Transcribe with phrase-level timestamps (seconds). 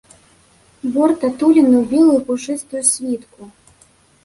[0.95, 3.41] Бор атулены ў белую пушыстую світку.